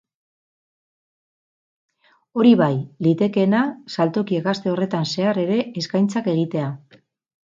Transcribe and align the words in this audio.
Hori 2.39 2.53
bai, 2.61 2.71
litekeena 3.07 3.61
saltokiek 3.97 4.49
aste 4.53 4.73
horretan 4.73 5.07
zehar 5.11 5.43
ere 5.45 5.59
eskaintzak 5.83 6.33
egitea. 6.37 6.73